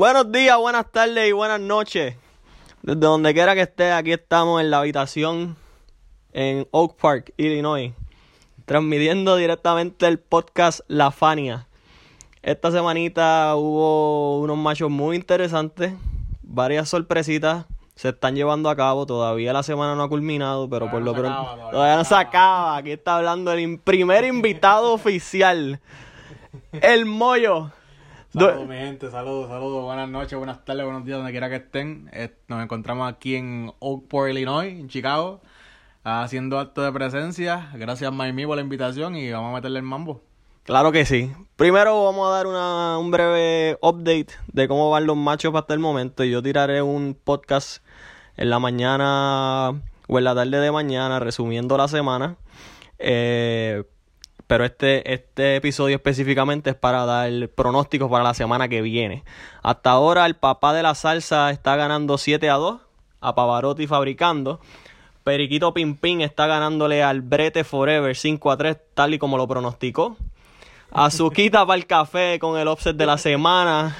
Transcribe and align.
Buenos 0.00 0.32
días, 0.32 0.56
buenas 0.56 0.90
tardes 0.90 1.28
y 1.28 1.32
buenas 1.32 1.60
noches. 1.60 2.16
Desde 2.80 3.00
donde 3.00 3.34
quiera 3.34 3.54
que 3.54 3.60
esté, 3.60 3.92
aquí 3.92 4.12
estamos 4.12 4.58
en 4.62 4.70
la 4.70 4.78
habitación 4.78 5.58
en 6.32 6.66
Oak 6.70 6.96
Park, 6.96 7.34
Illinois, 7.36 7.92
transmitiendo 8.64 9.36
directamente 9.36 10.06
el 10.06 10.18
podcast 10.18 10.80
La 10.88 11.10
Fania. 11.10 11.68
Esta 12.40 12.70
semanita 12.70 13.54
hubo 13.56 14.40
unos 14.40 14.56
machos 14.56 14.88
muy 14.88 15.16
interesantes, 15.16 15.92
varias 16.42 16.88
sorpresitas 16.88 17.66
se 17.94 18.08
están 18.08 18.36
llevando 18.36 18.70
a 18.70 18.76
cabo. 18.76 19.04
Todavía 19.04 19.52
la 19.52 19.62
semana 19.62 19.94
no 19.96 20.04
ha 20.04 20.08
culminado, 20.08 20.66
pero 20.70 20.90
por 20.90 21.02
lo 21.02 21.12
pronto 21.12 21.46
todavía, 21.70 21.96
no 21.96 22.04
se 22.04 22.14
acaba. 22.14 22.78
Aquí 22.78 22.92
está 22.92 23.18
hablando 23.18 23.52
el 23.52 23.78
primer 23.78 24.24
invitado 24.24 24.94
oficial, 24.94 25.78
el 26.72 27.04
Moyo. 27.04 27.70
Saludos, 28.32 28.68
mi 28.68 28.76
gente, 28.76 29.10
saludos, 29.10 29.48
saludos, 29.48 29.84
buenas 29.84 30.08
noches, 30.08 30.38
buenas 30.38 30.64
tardes, 30.64 30.84
buenos 30.84 31.04
días, 31.04 31.18
donde 31.18 31.32
quiera 31.32 31.48
que 31.48 31.56
estén. 31.56 32.08
Eh, 32.12 32.32
nos 32.46 32.62
encontramos 32.62 33.12
aquí 33.12 33.34
en 33.34 33.72
Oakport, 33.80 34.30
Illinois, 34.30 34.70
en 34.70 34.88
Chicago, 34.88 35.40
haciendo 36.04 36.60
acto 36.60 36.80
de 36.82 36.92
presencia. 36.92 37.72
Gracias, 37.74 38.12
Miami, 38.12 38.46
por 38.46 38.54
la 38.54 38.62
invitación 38.62 39.16
y 39.16 39.32
vamos 39.32 39.50
a 39.50 39.54
meterle 39.56 39.80
el 39.80 39.84
mambo. 39.84 40.22
Claro 40.62 40.92
que 40.92 41.04
sí. 41.06 41.32
Primero 41.56 42.04
vamos 42.04 42.28
a 42.28 42.36
dar 42.36 42.46
una, 42.46 42.98
un 42.98 43.10
breve 43.10 43.76
update 43.82 44.28
de 44.52 44.68
cómo 44.68 44.90
van 44.90 45.06
los 45.06 45.16
machos 45.16 45.52
hasta 45.56 45.74
el 45.74 45.80
momento. 45.80 46.22
Y 46.22 46.30
yo 46.30 46.40
tiraré 46.40 46.82
un 46.82 47.18
podcast 47.24 47.84
en 48.36 48.48
la 48.48 48.60
mañana 48.60 49.70
o 50.06 50.18
en 50.18 50.24
la 50.24 50.36
tarde 50.36 50.60
de 50.60 50.70
mañana 50.70 51.18
resumiendo 51.18 51.76
la 51.76 51.88
semana. 51.88 52.36
Eh, 53.00 53.82
pero 54.50 54.64
este, 54.64 55.14
este 55.14 55.54
episodio 55.54 55.94
específicamente 55.94 56.70
es 56.70 56.76
para 56.76 57.04
dar 57.04 57.30
pronósticos 57.50 58.10
para 58.10 58.24
la 58.24 58.34
semana 58.34 58.66
que 58.66 58.82
viene. 58.82 59.22
Hasta 59.62 59.92
ahora 59.92 60.26
el 60.26 60.34
papá 60.34 60.72
de 60.72 60.82
la 60.82 60.96
salsa 60.96 61.52
está 61.52 61.76
ganando 61.76 62.18
7 62.18 62.50
a 62.50 62.54
2 62.54 62.80
a 63.20 63.34
Pavarotti 63.36 63.86
fabricando. 63.86 64.58
Periquito 65.22 65.72
Pimpín 65.72 66.20
está 66.20 66.48
ganándole 66.48 67.04
al 67.04 67.20
Brete 67.20 67.62
Forever 67.62 68.16
5 68.16 68.50
a 68.50 68.56
3 68.56 68.76
tal 68.94 69.14
y 69.14 69.20
como 69.20 69.36
lo 69.36 69.46
pronosticó. 69.46 70.16
Azuquita 70.90 71.64
para 71.64 71.78
el 71.78 71.86
café 71.86 72.40
con 72.40 72.58
el 72.58 72.66
offset 72.66 72.96
de 72.96 73.06
la 73.06 73.18
semana. 73.18 73.96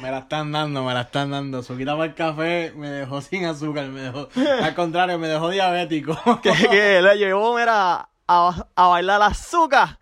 Me 0.00 0.10
la 0.10 0.20
están 0.20 0.50
dando, 0.50 0.82
me 0.82 0.94
la 0.94 1.02
están 1.02 1.30
dando. 1.30 1.58
Azuquita 1.58 1.92
para 1.92 2.06
el 2.06 2.14
café 2.14 2.72
me 2.74 2.88
dejó 2.88 3.20
sin 3.20 3.44
azúcar, 3.44 3.88
me 3.88 4.00
dejó, 4.00 4.30
al 4.62 4.74
contrario, 4.74 5.18
me 5.18 5.28
dejó 5.28 5.50
diabético. 5.50 6.18
que, 6.42 6.52
que 6.70 7.02
le 7.02 7.18
llevó, 7.18 7.54
mira, 7.54 8.08
a, 8.32 8.88
bailar 8.88 9.22
azúcar. 9.22 9.98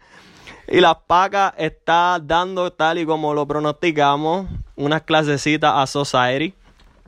Y 0.68 0.80
las 0.80 0.96
pacas 1.06 1.52
está 1.58 2.20
dando, 2.22 2.72
tal 2.72 2.98
y 2.98 3.06
como 3.06 3.34
lo 3.34 3.46
pronosticamos, 3.46 4.46
unas 4.76 5.02
clasecitas 5.02 5.72
a 5.74 5.86
Society. 5.86 6.54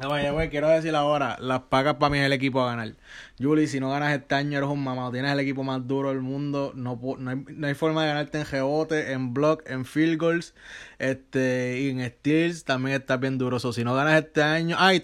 No, 0.01 0.09
vaya, 0.09 0.33
güey, 0.33 0.51
quiero 0.51 0.69
decir 0.69 0.97
ahora, 0.97 1.37
las 1.39 1.61
pacas 1.61 1.95
para 1.95 2.11
mí 2.11 2.19
es 2.19 2.27
el 2.27 2.33
equipo 2.33 2.61
a 2.61 2.71
ganar. 2.71 2.95
Julie, 3.39 3.69
si 3.69 3.79
no 3.79 3.89
ganas 3.91 4.13
este 4.13 4.35
año 4.35 4.59
eres 4.59 4.69
un 4.69 4.83
mamado, 4.83 5.13
tienes 5.13 5.31
el 5.31 5.39
equipo 5.39 5.63
más 5.63 5.87
duro 5.87 6.09
del 6.09 6.21
mundo, 6.21 6.73
no, 6.75 6.99
no, 7.19 7.67
hay, 7.67 7.75
forma 7.75 8.03
de 8.03 8.09
ganarte 8.09 8.39
en 8.39 8.47
rebote, 8.47 9.13
en 9.13 9.33
block, 9.33 9.63
en 9.71 9.85
field 9.85 10.19
goals, 10.19 10.55
este, 10.99 11.79
y 11.83 11.91
en 11.91 12.05
steals 12.05 12.65
también 12.65 12.97
estás 12.97 13.21
bien 13.21 13.39
duro. 13.39 13.61
si 13.61 13.85
no 13.85 13.95
ganas 13.95 14.21
este 14.25 14.43
año, 14.43 14.75
ay, 14.77 15.01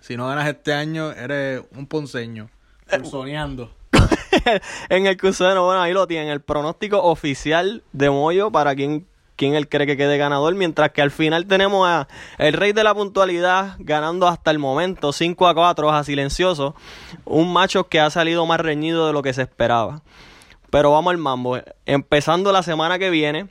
si 0.00 0.16
no 0.16 0.26
ganas 0.26 0.48
este 0.48 0.72
año 0.72 1.12
eres 1.12 1.62
un 1.76 1.86
ponceño, 1.86 2.50
soñando. 3.04 3.81
en 4.88 5.06
el 5.06 5.16
crucero, 5.16 5.64
bueno, 5.64 5.80
ahí 5.80 5.92
lo 5.92 6.06
tienen, 6.06 6.28
el 6.28 6.40
pronóstico 6.40 7.02
oficial 7.02 7.82
de 7.92 8.10
Moyo 8.10 8.50
para 8.50 8.74
quien, 8.74 9.06
quien 9.36 9.54
él 9.54 9.68
cree 9.68 9.86
que 9.86 9.96
quede 9.96 10.18
ganador, 10.18 10.54
mientras 10.54 10.90
que 10.92 11.02
al 11.02 11.10
final 11.10 11.46
tenemos 11.46 11.86
a 11.88 12.08
el 12.38 12.54
rey 12.54 12.72
de 12.72 12.84
la 12.84 12.94
puntualidad 12.94 13.76
ganando 13.78 14.26
hasta 14.26 14.50
el 14.50 14.58
momento 14.58 15.12
5 15.12 15.46
a 15.46 15.54
4 15.54 15.90
a 15.90 16.04
silencioso, 16.04 16.74
un 17.24 17.52
macho 17.52 17.88
que 17.88 18.00
ha 18.00 18.10
salido 18.10 18.46
más 18.46 18.60
reñido 18.60 19.06
de 19.06 19.12
lo 19.12 19.22
que 19.22 19.32
se 19.32 19.42
esperaba. 19.42 20.02
Pero 20.70 20.92
vamos 20.92 21.10
al 21.10 21.18
mambo, 21.18 21.58
empezando 21.84 22.50
la 22.50 22.62
semana 22.62 22.98
que 22.98 23.10
viene, 23.10 23.48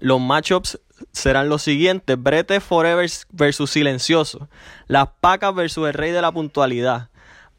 los 0.00 0.20
matchups 0.20 0.80
serán 1.12 1.48
los 1.48 1.62
siguientes: 1.62 2.20
Brete 2.20 2.60
Forever 2.60 3.08
versus 3.30 3.70
Silencioso, 3.70 4.48
Las 4.88 5.08
Pacas 5.20 5.54
versus 5.54 5.86
el 5.86 5.94
Rey 5.94 6.10
de 6.10 6.22
la 6.22 6.32
Puntualidad, 6.32 7.10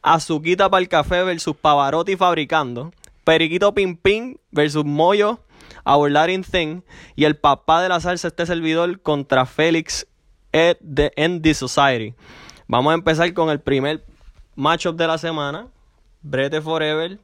Azuquita 0.03 0.69
para 0.69 0.81
el 0.81 0.89
café 0.89 1.23
versus 1.23 1.55
Pavarotti 1.55 2.17
fabricando. 2.17 2.91
Periquito 3.23 3.73
Pimpín 3.73 4.37
versus 4.51 4.83
Moyo, 4.83 5.39
Our 5.85 6.11
Latin 6.11 6.43
Thing. 6.43 6.81
Y 7.15 7.23
el 7.23 7.37
papá 7.37 7.81
de 7.81 7.87
la 7.87 8.01
salsa, 8.01 8.27
este 8.27 8.45
servidor, 8.45 9.01
contra 9.01 9.45
Félix 9.45 10.05
Ed 10.51 10.77
de 10.81 11.11
the 11.41 11.53
Society. 11.53 12.13
Vamos 12.67 12.91
a 12.91 12.95
empezar 12.95 13.33
con 13.33 13.49
el 13.49 13.61
primer 13.61 14.05
matchup 14.55 14.97
de 14.97 15.07
la 15.07 15.17
semana. 15.17 15.67
Brete 16.21 16.61
Forever 16.61 17.17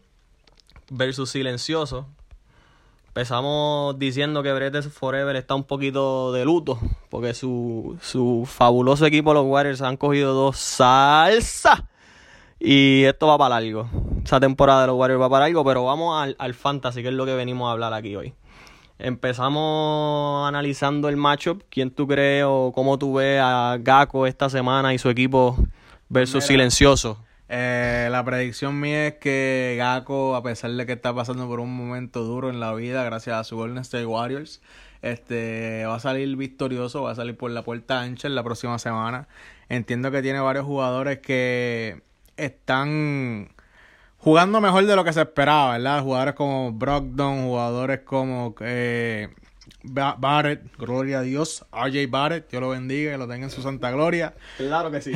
versus 0.90 1.32
Silencioso. 1.32 2.08
Empezamos 3.08 4.00
diciendo 4.00 4.42
que 4.42 4.54
Brete 4.54 4.84
Forever 4.84 5.36
está 5.36 5.54
un 5.54 5.66
poquito 5.66 6.32
de 6.32 6.46
luto. 6.46 6.80
Porque 7.10 7.34
su, 7.34 7.98
su 8.02 8.48
fabuloso 8.50 9.06
equipo, 9.06 9.34
los 9.34 9.46
Warriors, 9.46 9.82
han 9.82 9.98
cogido 9.98 10.34
dos 10.34 10.58
salsa 10.58 11.90
y 12.60 13.04
esto 13.06 13.28
va 13.28 13.38
para 13.38 13.58
algo. 13.58 13.88
Esa 14.24 14.40
temporada 14.40 14.82
de 14.82 14.88
los 14.88 14.98
Warriors 14.98 15.22
va 15.22 15.30
para 15.30 15.46
algo, 15.46 15.64
pero 15.64 15.86
vamos 15.86 16.22
al, 16.22 16.36
al 16.40 16.54
fantasy, 16.54 17.02
que 17.02 17.08
es 17.08 17.14
lo 17.14 17.26
que 17.26 17.34
venimos 17.34 17.70
a 17.70 17.72
hablar 17.72 17.94
aquí 17.94 18.16
hoy. 18.16 18.34
Empezamos 19.00 20.46
analizando 20.46 21.08
el 21.08 21.16
matchup. 21.16 21.64
¿Quién 21.70 21.90
tú 21.90 22.06
crees 22.06 22.44
o 22.46 22.74
cómo 22.76 23.00
tú 23.00 23.14
ves 23.14 23.40
a 23.42 23.78
Gaco 23.80 24.28
esta 24.28 24.50
semana 24.50 24.94
y 24.94 24.98
su 24.98 25.10
equipo 25.10 25.58
versus 26.10 26.44
Silencioso? 26.44 27.18
Eh, 27.48 28.10
la 28.12 28.26
predicción 28.26 28.78
mía 28.78 29.08
es 29.08 29.14
que 29.16 29.76
Gaco, 29.78 30.36
a 30.36 30.44
pesar 30.44 30.72
de 30.72 30.86
que 30.86 30.92
está 30.92 31.16
pasando 31.16 31.48
por 31.48 31.62
un 31.62 31.74
momento 31.74 32.24
duro 32.24 32.50
en 32.50 32.60
la 32.60 32.74
vida, 32.74 33.04
gracias 33.06 33.38
a 33.38 33.44
su 33.46 33.56
Golden 33.56 33.78
State 33.80 34.06
Warriors, 34.06 34.62
este, 35.02 35.86
va 35.86 35.96
a 35.96 36.00
salir 36.00 36.36
victorioso, 36.36 37.04
va 37.04 37.12
a 37.12 37.16
salir 37.16 37.38
por 37.38 37.52
la 37.52 37.64
puerta 37.64 38.02
ancha 38.02 38.28
en 38.28 38.36
la 38.36 38.44
próxima 38.44 38.78
semana. 38.80 39.30
Entiendo 39.70 40.12
que 40.12 40.22
tiene 40.22 40.42
varios 40.42 40.66
jugadores 40.66 41.20
que 41.20 42.02
están 42.40 43.50
jugando 44.18 44.62
mejor 44.62 44.86
de 44.86 44.96
lo 44.96 45.04
que 45.04 45.14
se 45.14 45.22
esperaba, 45.22 45.74
¿verdad? 45.74 46.04
Jugadores 46.04 46.36
como 46.36 46.72
Brogdon, 46.74 47.46
jugadores 47.46 48.02
como 48.02 48.56
eh, 48.62 49.30
Barrett, 49.84 50.76
gloria 50.78 51.20
a 51.20 51.22
Dios, 51.22 51.66
RJ 51.72 52.08
Barrett, 52.10 52.50
Dios 52.50 52.62
lo 52.62 52.70
bendiga, 52.70 53.12
que 53.12 53.18
lo 53.18 53.28
tenga 53.28 53.46
en 53.46 53.52
su 53.52 53.62
santa 53.62 53.92
gloria. 53.92 54.34
Claro 54.58 54.92
que 54.92 55.02
sí. 55.02 55.14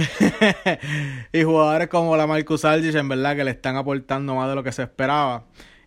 y 1.33 1.44
jugadores 1.44 1.89
como 1.89 2.16
la 2.16 2.28
Marcus 2.28 2.66
Aldridge, 2.66 2.95
en 2.95 3.09
verdad, 3.09 3.35
que 3.35 3.44
le 3.44 3.51
están 3.51 3.75
aportando 3.75 4.35
más 4.35 4.50
de 4.50 4.56
lo 4.56 4.63
que 4.63 4.72
se 4.72 4.83
esperaba. 4.83 5.44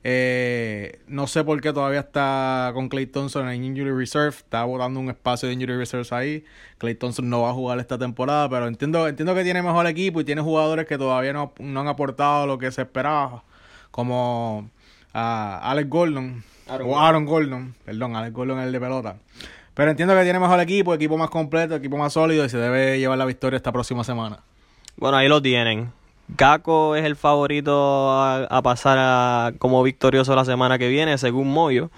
Eh, 0.09 1.00
no 1.09 1.27
sé 1.27 1.43
por 1.43 1.61
qué 1.61 1.72
todavía 1.72 1.99
está 1.99 2.71
con 2.75 2.89
Clay 2.89 3.06
Thompson 3.06 3.49
en 3.49 3.65
Injury 3.65 3.91
Reserve. 3.91 4.28
Está 4.28 4.62
botando 4.62 5.00
un 5.00 5.09
espacio 5.09 5.49
de 5.49 5.55
Injury 5.55 5.77
Reserve 5.77 6.06
ahí. 6.12 6.44
Clay 6.78 6.94
Thompson 6.94 7.28
no 7.28 7.43
va 7.43 7.50
a 7.50 7.53
jugar 7.53 7.81
esta 7.81 7.99
temporada, 7.99 8.49
pero 8.49 8.69
entiendo, 8.69 9.09
entiendo 9.09 9.34
que 9.34 9.43
tiene 9.43 9.62
mejor 9.62 9.84
equipo 9.89 10.21
y 10.21 10.25
tiene 10.25 10.43
jugadores 10.43 10.87
que 10.87 10.97
todavía 10.97 11.33
no, 11.33 11.53
han 11.59 11.89
aportado 11.89 12.47
lo 12.47 12.56
que 12.56 12.71
se 12.71 12.83
esperaba. 12.83 13.43
Como 13.91 14.71
a 15.12 15.59
Alex 15.72 15.91
Gordon. 15.91 16.45
o 16.69 17.00
Aaron 17.00 17.25
Gordon. 17.25 17.75
Perdón, 17.84 18.15
Alex 18.15 18.33
Gordon 18.33 18.61
es 18.61 18.66
el 18.66 18.72
de 18.72 18.78
pelota. 18.78 19.16
Pero 19.75 19.91
entiendo 19.91 20.15
que 20.15 20.22
tiene 20.22 20.39
mejor 20.39 20.61
equipo, 20.61 20.95
equipo 20.95 21.19
más 21.19 21.31
completo, 21.31 21.75
equipo 21.75 21.97
más 21.97 22.13
sólido 22.13 22.45
y 22.45 22.48
se 22.48 22.59
debe 22.59 23.01
llevar 23.01 23.19
la 23.19 23.25
victoria 23.25 23.57
esta 23.57 23.72
próxima 23.72 24.04
semana. 24.04 24.39
Bueno, 24.95 25.16
ahí 25.16 25.27
lo 25.28 25.42
tienen. 25.42 25.91
Gaco 26.28 26.97
es 26.97 27.05
el 27.05 27.17
favorito 27.17 28.11
a, 28.13 28.63
pasar 28.63 29.57
como 29.59 29.83
victorioso 29.83 30.34
la 30.34 30.45
semana 30.45 30.78
que 30.78 30.89
viene, 30.89 31.19
según 31.19 31.53
Moyo. 31.53 31.91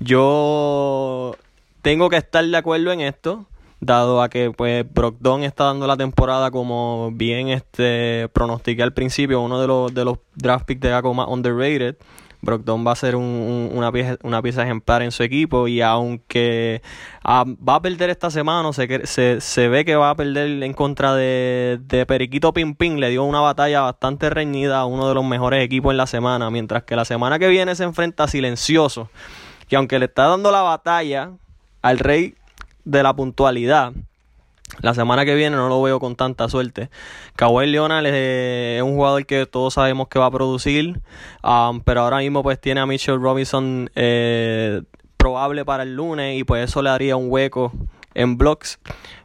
Yo 0.00 1.34
tengo 1.82 2.10
que 2.10 2.16
estar 2.16 2.44
de 2.44 2.56
acuerdo 2.56 2.92
en 2.92 3.00
esto, 3.00 3.46
dado 3.80 4.22
a 4.22 4.28
que 4.28 4.50
pues 4.50 4.84
Brogdon 4.92 5.42
está 5.42 5.64
dando 5.64 5.86
la 5.86 5.96
temporada 5.96 6.50
como 6.50 7.10
bien 7.12 7.48
este 7.48 8.28
pronostiqué 8.32 8.82
al 8.82 8.92
principio, 8.92 9.40
uno 9.40 9.60
de 9.60 9.66
los, 9.66 9.94
de 9.94 10.04
los 10.04 10.18
draft 10.34 10.66
picks 10.66 10.80
de 10.80 10.90
Gaco 10.90 11.14
más 11.14 11.28
underrated. 11.28 11.96
Brogdon 12.42 12.86
va 12.86 12.92
a 12.92 12.96
ser 12.96 13.16
una, 13.16 13.92
pieza, 13.92 14.16
una 14.22 14.40
pieza 14.40 14.62
ejemplar 14.62 15.02
en 15.02 15.12
su 15.12 15.22
equipo 15.22 15.68
y 15.68 15.82
aunque 15.82 16.82
ah, 17.22 17.44
va 17.46 17.76
a 17.76 17.82
perder 17.82 18.10
esta 18.10 18.30
semana, 18.30 18.72
se, 18.72 19.06
se, 19.06 19.40
se, 19.40 19.68
ve 19.68 19.84
que 19.84 19.96
va 19.96 20.10
a 20.10 20.14
perder 20.14 20.62
en 20.62 20.72
contra 20.72 21.14
de, 21.14 21.78
de 21.82 22.06
Periquito 22.06 22.52
Pimpín, 22.52 23.00
le 23.00 23.10
dio 23.10 23.24
una 23.24 23.40
batalla 23.40 23.82
bastante 23.82 24.30
reñida 24.30 24.80
a 24.80 24.86
uno 24.86 25.08
de 25.08 25.14
los 25.14 25.24
mejores 25.24 25.64
equipos 25.64 25.90
en 25.92 25.98
la 25.98 26.06
semana, 26.06 26.50
mientras 26.50 26.84
que 26.84 26.96
la 26.96 27.04
semana 27.04 27.38
que 27.38 27.48
viene 27.48 27.74
se 27.74 27.84
enfrenta 27.84 28.24
a 28.24 28.28
Silencioso, 28.28 29.10
que 29.68 29.76
aunque 29.76 29.98
le 29.98 30.06
está 30.06 30.26
dando 30.26 30.50
la 30.50 30.62
batalla 30.62 31.32
al 31.82 31.98
rey 31.98 32.34
de 32.84 33.02
la 33.02 33.14
puntualidad, 33.14 33.92
la 34.80 34.94
semana 34.94 35.24
que 35.24 35.34
viene 35.34 35.56
no 35.56 35.68
lo 35.68 35.82
veo 35.82 36.00
con 36.00 36.16
tanta 36.16 36.48
suerte. 36.48 36.90
Kawhi 37.36 37.66
Leonard 37.66 38.06
es 38.06 38.82
un 38.82 38.94
jugador 38.94 39.26
que 39.26 39.46
todos 39.46 39.74
sabemos 39.74 40.08
que 40.08 40.18
va 40.18 40.26
a 40.26 40.30
producir, 40.30 41.00
um, 41.42 41.80
pero 41.80 42.02
ahora 42.02 42.18
mismo 42.18 42.42
pues 42.42 42.60
tiene 42.60 42.80
a 42.80 42.86
Mitchell 42.86 43.20
Robinson 43.20 43.90
eh, 43.94 44.82
probable 45.16 45.64
para 45.64 45.82
el 45.82 45.94
lunes 45.94 46.38
y 46.38 46.44
pues 46.44 46.64
eso 46.68 46.82
le 46.82 46.90
daría 46.90 47.16
un 47.16 47.26
hueco 47.30 47.72
en 48.14 48.38
blogs. 48.38 48.78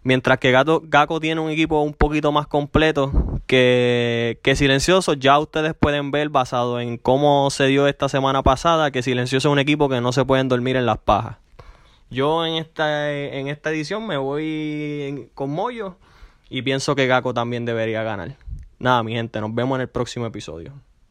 Mientras 0.03 0.37
que 0.39 0.51
Gato, 0.51 0.81
Gaco 0.83 1.19
tiene 1.19 1.41
un 1.41 1.49
equipo 1.49 1.81
un 1.81 1.93
poquito 1.93 2.31
más 2.31 2.47
completo 2.47 3.11
que, 3.47 4.39
que 4.43 4.55
Silencioso. 4.55 5.13
Ya 5.13 5.39
ustedes 5.39 5.73
pueden 5.73 6.11
ver, 6.11 6.29
basado 6.29 6.79
en 6.79 6.97
cómo 6.97 7.49
se 7.49 7.65
dio 7.67 7.87
esta 7.87 8.09
semana 8.09 8.43
pasada, 8.43 8.91
que 8.91 9.01
Silencioso 9.01 9.49
es 9.49 9.51
un 9.51 9.59
equipo 9.59 9.89
que 9.89 10.01
no 10.01 10.11
se 10.11 10.25
pueden 10.25 10.47
dormir 10.47 10.75
en 10.75 10.85
las 10.85 10.99
pajas. 10.99 11.37
Yo 12.09 12.45
en 12.45 12.55
esta, 12.55 13.11
en 13.11 13.47
esta 13.47 13.71
edición 13.71 14.05
me 14.05 14.17
voy 14.17 15.29
con 15.33 15.49
Moyo 15.49 15.97
y 16.49 16.61
pienso 16.61 16.95
que 16.95 17.07
Gaco 17.07 17.33
también 17.33 17.65
debería 17.65 18.03
ganar. 18.03 18.37
Nada, 18.77 19.03
mi 19.03 19.13
gente, 19.13 19.41
nos 19.41 19.53
vemos 19.53 19.77
en 19.77 19.81
el 19.81 19.89
próximo 19.89 20.25
episodio. 20.25 20.73